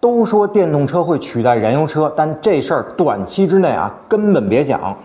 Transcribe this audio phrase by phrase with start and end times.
[0.00, 4.96] 都说电动车会取代燃油车，但这事儿短期之内啊根本别想。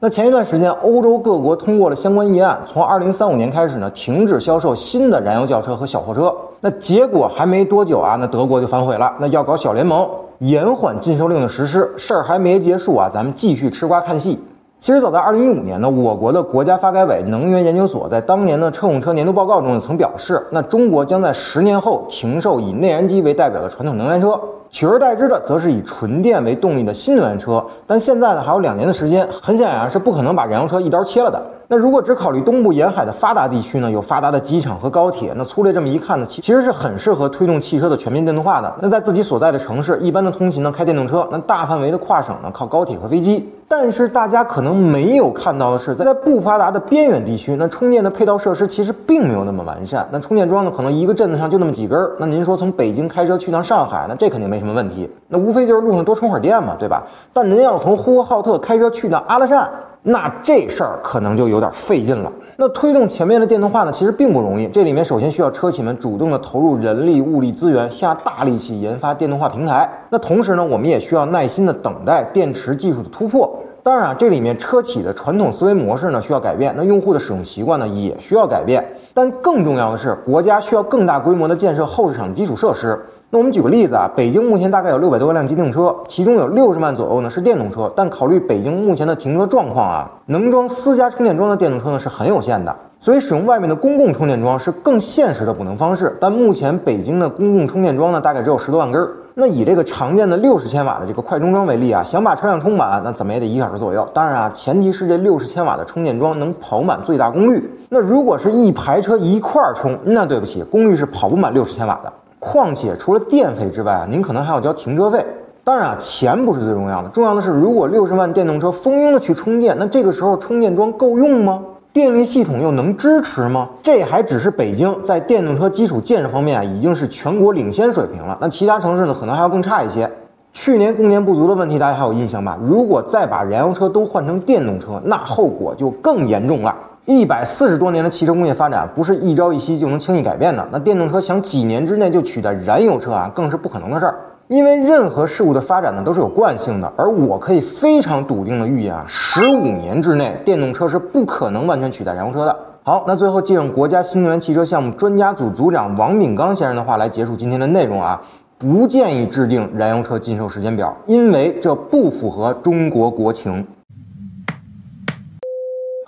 [0.00, 6.32] 那前一段时间，欧洲各国通过了相关议案，从二零三五年开始呢，停止销售新的燃油轿车和小货车。
[6.60, 11.92] 那结果还没多久啊，那德国就反悔了，那要搞小联盟，延缓禁售令的实施。
[11.96, 14.40] 事儿还没结束啊，咱们继续吃瓜看戏。
[14.80, 24.40] 其实早在二零一五年呢，我国的国家发改委能源研究所在当年的乘用车年度报告中呢曾表示，那中国将在十年后停售以内燃机为代表的传统能源车，
[24.70, 27.62] 取而代之的则是以纯电为动力的新能源车。
[27.86, 31.42] 但现在呢，还有两年的时间，很显然是不可能把燃油车一刀切了的。
[31.72, 38.74] 那如果只考虑东部沿海的发达地区呢，有发达的机场和高铁，那粗略这么一看呢，其其实是很适合推动汽车的全面电动化的。
[38.82, 43.48] 那在自己所在的城市，一般的通勤呢开电动车，那大范围的跨省呢靠高铁和飞机。
[43.68, 50.04] 但是大家可能没有看到的是，在不发达的边远地区，那充电的配套设施其实并没有那么完善。
[50.10, 52.16] 那充电桩呢，可能一个镇子上就那么几根儿。
[52.18, 55.08] 那您说从北京开车去趟上海，那这肯定没什么问题。
[55.28, 57.04] 那无非就是路上多充会儿电嘛，对吧？
[57.32, 59.70] 但您要从呼和浩特开车去趟阿拉善。
[60.02, 62.32] 那这事儿可能就有点费劲了。
[62.56, 64.66] 那推动前面的电动化呢，其实并不容易。
[64.68, 69.88] 这里面首先需要车企们主动的投入人力、物力资源，下大力气研发电动化平台。
[70.10, 73.50] 那同时呢，我们也需要耐心的等待电池技术的突破。
[73.82, 78.84] 当然啊，这里面车企的传统思维模式呢需要改变，那用户的使用习惯呢也需要改变。
[79.12, 82.98] 但更重要的是，国家需要更大规模的建设后市场基础设施。
[83.32, 87.92] 那我们举个例子啊，北京目前大概有六百多万辆机动车，其中有六十万左右呢是电动车。
[87.94, 96.16] 但考虑北京目前的停车状况啊，能装私家充电桩的电动车呢是很有限的，所以使用外面的公共充电桩是更现实的补能方式。
[96.20, 99.12] 但目前北京的公共充电桩呢大概只有十多万根儿。
[99.34, 104.06] 那以这个常见的六十千瓦的这个快充桩为例啊，想把车辆充满，那怎么也得一个小时左右。
[104.12, 107.70] 当然啊，前提是这六十千瓦的充电桩能跑满最大功率。
[107.88, 112.12] 那如果是一排车一块儿充，那对不起，功率是跑不满六十千瓦的。
[112.38, 115.24] 况且除了电费之外啊，您可能还要交停车费。
[115.62, 121.62] 当然啊，钱不是最重要的，重要的是如果六十万电动车蜂拥的去充电，那这个时候充电桩够用吗？
[121.92, 123.68] 电力系统又能支持吗？
[123.82, 128.38] 这还只是北京在电动车基础建设方面啊，已经是全国领先水平了。
[128.40, 130.08] 那其他城市呢，可能还要更差一些。
[130.52, 132.56] 去年供电不足的问题，大家还有印象吧？
[132.62, 136.72] 如果再把燃油车都换成电动车，那后果就更严重了。
[137.06, 140.64] 一百四十多年的汽车工业发展不是一朝一夕就能轻易改变的。
[140.70, 144.14] 那电动车想几年之内就取代燃油车啊，更是不可能的事儿。
[144.46, 152.56] 因为任何事物的发展呢都是有惯性的，而我可以非常笃定的预言啊，十五年之内电动车是不可能完全取代燃油车的。
[152.82, 158.20] 好，那最后借用国家新能源汽车项目专家组组长王炳刚先生的话来结束今天的内容啊，
[158.58, 163.66] 不建议制定燃油车禁售时间表，因为这不符合中国国情。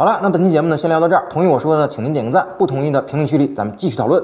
[0.03, 1.25] 好了，那本期节目呢，先聊到这儿。
[1.31, 4.21] 同意我说的，请您点个赞；不同意的，评论区里咱们继续讨论。